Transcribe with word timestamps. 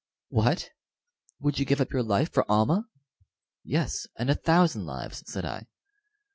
"What! 0.29 0.71
would 1.39 1.59
you 1.59 1.65
give 1.65 1.79
up 1.79 1.91
your 1.93 2.01
life 2.01 2.33
for 2.33 2.43
Almah?" 2.49 2.87
"Yes, 3.63 4.07
and 4.15 4.31
a 4.31 4.33
thousand 4.33 4.87
lives," 4.87 5.23
said 5.31 5.45
I. 5.45 5.67